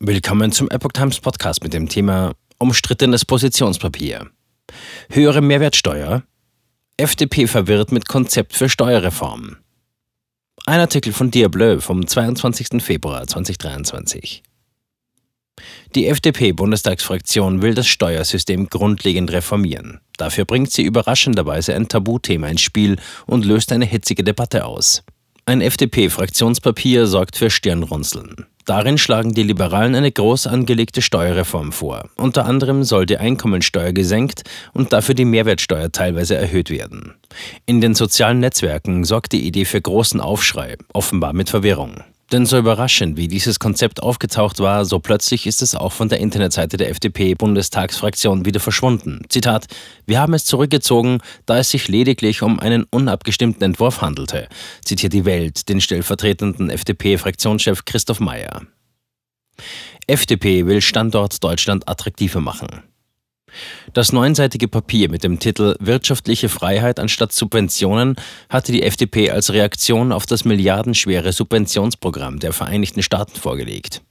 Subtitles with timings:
[0.00, 4.30] Willkommen zum Epoch Times Podcast mit dem Thema Umstrittenes Positionspapier.
[5.10, 6.22] Höhere Mehrwertsteuer?
[6.96, 9.56] FDP verwirrt mit Konzept für Steuerreform.
[10.66, 12.80] Ein Artikel von Diableu vom 22.
[12.80, 14.44] Februar 2023.
[15.96, 20.00] Die FDP-Bundestagsfraktion will das Steuersystem grundlegend reformieren.
[20.16, 25.02] Dafür bringt sie überraschenderweise ein Tabuthema ins Spiel und löst eine hitzige Debatte aus.
[25.44, 28.46] Ein FDP-Fraktionspapier sorgt für Stirnrunzeln.
[28.68, 32.10] Darin schlagen die Liberalen eine groß angelegte Steuerreform vor.
[32.16, 34.42] Unter anderem soll die Einkommensteuer gesenkt
[34.74, 37.14] und dafür die Mehrwertsteuer teilweise erhöht werden.
[37.64, 42.04] In den sozialen Netzwerken sorgt die Idee für großen Aufschrei, offenbar mit Verwirrung.
[42.30, 46.20] Denn so überraschend wie dieses Konzept aufgetaucht war, so plötzlich ist es auch von der
[46.20, 49.22] Internetseite der FDP-Bundestagsfraktion wieder verschwunden.
[49.30, 49.66] Zitat:
[50.04, 54.48] Wir haben es zurückgezogen, da es sich lediglich um einen unabgestimmten Entwurf handelte,
[54.84, 58.62] zitiert die Welt den stellvertretenden FDP-Fraktionschef Christoph Mayer.
[60.06, 62.82] FDP will Standort Deutschland attraktiver machen.
[63.92, 68.16] Das neunseitige Papier mit dem Titel Wirtschaftliche Freiheit anstatt Subventionen
[68.48, 74.02] hatte die FDP als Reaktion auf das milliardenschwere Subventionsprogramm der Vereinigten Staaten vorgelegt.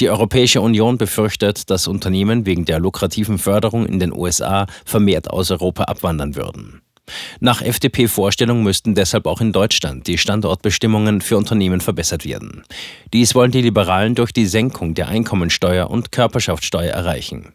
[0.00, 5.50] Die Europäische Union befürchtet, dass Unternehmen wegen der lukrativen Förderung in den USA vermehrt aus
[5.50, 6.80] Europa abwandern würden.
[7.40, 12.62] Nach FDP-Vorstellung müssten deshalb auch in Deutschland die Standortbestimmungen für Unternehmen verbessert werden.
[13.12, 17.52] Dies wollen die Liberalen durch die Senkung der Einkommensteuer und Körperschaftssteuer erreichen.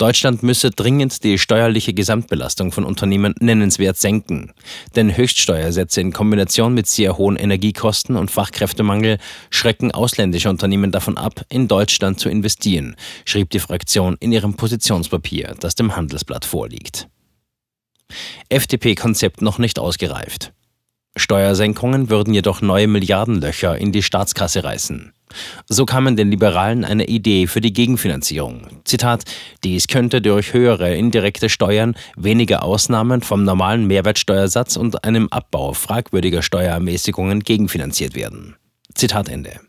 [0.00, 4.54] Deutschland müsse dringend die steuerliche Gesamtbelastung von Unternehmen nennenswert senken.
[4.96, 9.18] Denn Höchststeuersätze in Kombination mit sehr hohen Energiekosten und Fachkräftemangel
[9.50, 15.54] schrecken ausländische Unternehmen davon ab, in Deutschland zu investieren, schrieb die Fraktion in ihrem Positionspapier,
[15.60, 17.08] das dem Handelsblatt vorliegt.
[18.48, 20.52] FDP-Konzept noch nicht ausgereift.
[21.14, 25.12] Steuersenkungen würden jedoch neue Milliardenlöcher in die Staatskasse reißen.
[25.68, 28.66] So kamen den Liberalen eine Idee für die Gegenfinanzierung.
[28.84, 29.24] Zitat:
[29.64, 36.42] Dies könnte durch höhere indirekte Steuern, weniger Ausnahmen vom normalen Mehrwertsteuersatz und einem Abbau fragwürdiger
[36.42, 38.56] Steuerermäßigungen gegenfinanziert werden.
[38.94, 39.60] Zitat Ende.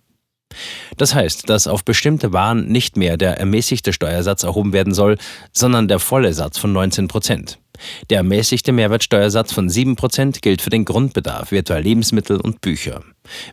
[0.97, 5.17] Das heißt, dass auf bestimmte Waren nicht mehr der ermäßigte Steuersatz erhoben werden soll,
[5.53, 7.60] sondern der volle Satz von 19 Prozent.
[8.09, 13.03] Der ermäßigte Mehrwertsteuersatz von 7% gilt für den Grundbedarf, wie etwa Lebensmittel und Bücher.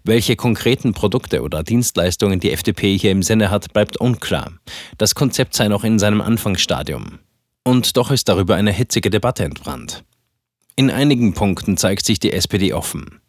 [0.05, 4.53] Welche konkreten Produkte oder Dienstleistungen die FDP hier im Sinne hat, bleibt unklar.
[4.97, 7.19] Das Konzept sei noch in seinem Anfangsstadium.
[7.65, 10.05] Und doch ist darüber eine hitzige Debatte entbrannt.
[10.77, 13.21] In einigen Punkten zeigt sich die SPD offen.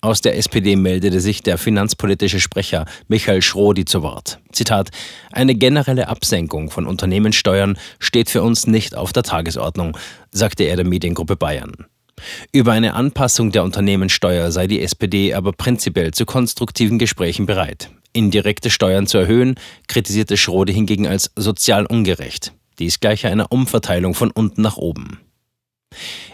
[0.00, 4.38] Aus der SPD meldete sich der finanzpolitische Sprecher Michael Schrodi zu Wort.
[4.52, 4.90] Zitat:
[5.32, 9.96] Eine generelle Absenkung von Unternehmenssteuern steht für uns nicht auf der Tagesordnung,
[10.30, 11.72] sagte er der Mediengruppe Bayern.
[12.52, 17.90] Über eine Anpassung der Unternehmenssteuer sei die SPD aber prinzipiell zu konstruktiven Gesprächen bereit.
[18.12, 19.56] Indirekte Steuern zu erhöhen,
[19.88, 22.52] kritisierte Schrode hingegen als sozial ungerecht.
[22.78, 25.18] Dies gleiche einer Umverteilung von unten nach oben.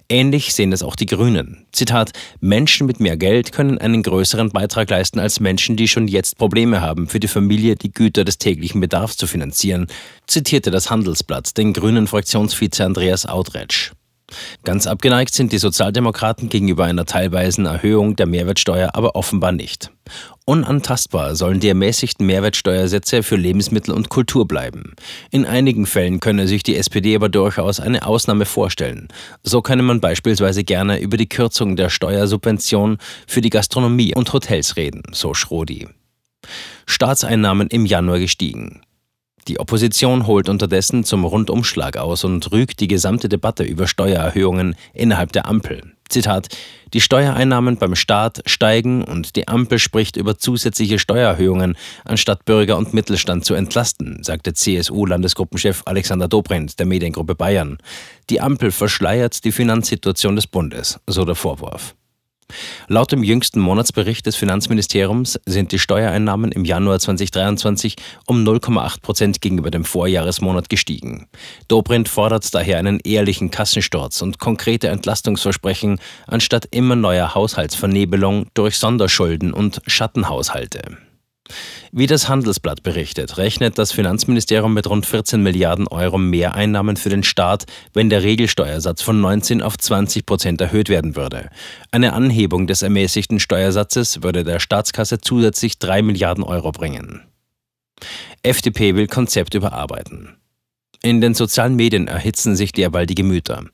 [0.09, 1.67] Ähnlich sehen es auch die Grünen.
[1.73, 6.37] Zitat: Menschen mit mehr Geld können einen größeren Beitrag leisten als Menschen, die schon jetzt
[6.37, 9.87] Probleme haben, für die Familie die Güter des täglichen Bedarfs zu finanzieren,
[10.27, 13.93] zitierte das Handelsblatt den grünen Fraktionsvize Andreas Outretsch.
[14.65, 19.91] Ganz abgeneigt sind die Sozialdemokraten gegenüber einer teilweisen Erhöhung der Mehrwertsteuer aber offenbar nicht.
[20.47, 24.95] Unantastbar sollen die ermäßigten Mehrwertsteuersätze für Lebensmittel und Kultur bleiben.
[25.31, 29.09] In einigen Fällen könne sich die SPD aber durchaus eine Ausnahme vorstellen.
[29.43, 34.77] So könne man beispielsweise gerne über die Kürzung der Steuersubvention für die Gastronomie und Hotels
[34.77, 35.89] reden, so Schrodi.
[36.87, 38.83] Staatseinnahmen im Januar gestiegen.
[39.47, 45.33] Die Opposition holt unterdessen zum Rundumschlag aus und rügt die gesamte Debatte über Steuererhöhungen innerhalb
[45.33, 45.83] der Ampel.
[46.09, 46.49] Zitat:
[46.95, 52.95] Die Steuereinnahmen beim Staat steigen und die Ampel spricht über zusätzliche Steuererhöhungen, anstatt Bürger und
[52.95, 57.79] Mittelstand zu entlasten, sagte CSU-Landesgruppenchef Alexander Dobrindt der Mediengruppe Bayern.
[58.31, 61.95] Die Ampel verschleiert die Finanzsituation des Bundes, so der Vorwurf.
[62.89, 69.41] Laut dem jüngsten Monatsbericht des Finanzministeriums sind die Steuereinnahmen im Januar 2023 um 0,8 Prozent
[69.41, 71.27] gegenüber dem Vorjahresmonat gestiegen.
[71.69, 79.53] Dobrindt fordert daher einen ehrlichen Kassensturz und konkrete Entlastungsversprechen anstatt immer neuer Haushaltsvernebelung durch Sonderschulden
[79.53, 80.99] und Schattenhaushalte.
[81.93, 87.23] Wie das Handelsblatt berichtet, rechnet das Finanzministerium mit rund 14 Milliarden Euro Mehreinnahmen für den
[87.23, 91.51] Staat, wenn der Regelsteuersatz von 19 auf 20 Prozent erhöht werden würde.
[91.91, 97.23] Eine Anhebung des ermäßigten Steuersatzes würde der Staatskasse zusätzlich 3 Milliarden Euro bringen.
[98.43, 100.37] FDP will Konzept überarbeiten.
[101.03, 103.65] In den sozialen Medien erhitzen sich derweil die Gemüter.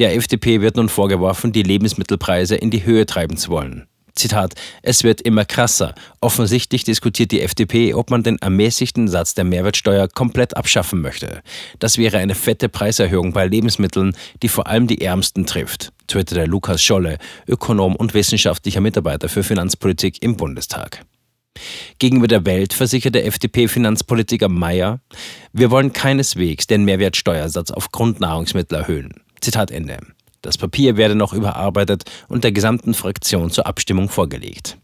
[0.00, 3.86] Der FDP wird nun vorgeworfen, die Lebensmittelpreise in die Höhe treiben zu wollen.
[4.20, 5.94] Zitat, es wird immer krasser.
[6.20, 11.42] Offensichtlich diskutiert die FDP, ob man den ermäßigten Satz der Mehrwertsteuer komplett abschaffen möchte.
[11.78, 16.82] Das wäre eine fette Preiserhöhung bei Lebensmitteln, die vor allem die Ärmsten trifft, twitterte Lukas
[16.82, 17.16] Scholle,
[17.48, 21.04] Ökonom und wissenschaftlicher Mitarbeiter für Finanzpolitik im Bundestag.
[21.98, 25.00] Gegenüber der Welt versicherte FDP-Finanzpolitiker Mayer,
[25.52, 29.14] wir wollen keineswegs den Mehrwertsteuersatz auf Grundnahrungsmittel erhöhen.
[29.40, 29.98] Zitat Ende.
[30.42, 34.80] Das Papier werde noch überarbeitet und der gesamten Fraktion zur Abstimmung vorgelegt.